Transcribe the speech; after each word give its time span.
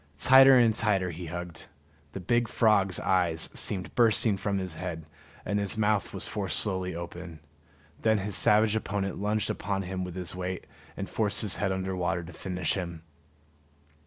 Tighter 0.17 0.57
and 0.57 0.73
tighter 0.73 1.11
he 1.11 1.27
hugged; 1.27 1.67
the 2.13 2.19
big 2.19 2.47
frog's 2.47 2.99
eyes 2.99 3.51
seemed 3.53 3.93
bursting 3.93 4.35
from 4.35 4.57
his 4.57 4.73
head, 4.73 5.05
and 5.45 5.59
his 5.59 5.77
mouth 5.77 6.11
was 6.11 6.27
forced 6.27 6.57
slowly 6.59 6.95
open. 6.95 7.39
Then 8.01 8.17
his 8.17 8.35
savage 8.35 8.75
opponent 8.75 9.19
lunged 9.21 9.51
upon 9.51 9.83
him 9.83 10.03
with 10.03 10.15
his 10.15 10.33
weight, 10.33 10.65
and 10.97 11.07
forced 11.07 11.41
his 11.43 11.57
head 11.57 11.71
under 11.71 11.95
water 11.95 12.23
to 12.23 12.33
finish 12.33 12.73
him. 12.73 13.03